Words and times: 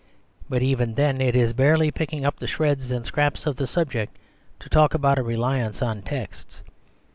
But 0.49 0.63
even 0.63 0.95
then 0.95 1.21
it 1.21 1.35
is 1.35 1.53
barely 1.53 1.91
picking 1.91 2.25
up 2.25 2.39
the 2.39 2.47
shreds 2.47 2.89
and 2.89 3.05
scraps 3.05 3.45
of 3.45 3.57
the 3.57 3.67
subject 3.67 4.17
to 4.59 4.67
talk 4.67 4.95
about 4.95 5.19
a 5.19 5.23
reliance 5.23 5.79
on 5.79 6.01
texts. 6.01 6.61